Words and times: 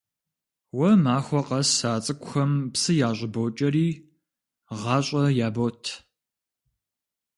Уэ 0.77 0.89
махуэ 1.03 1.41
къэс 1.47 1.71
а 1.91 2.03
цӀыкӀухэм 2.03 2.51
псы 2.73 2.91
ящӀыбокӀэри, 3.07 3.87
гъащӀэ 4.81 5.23
ябот. 5.47 5.83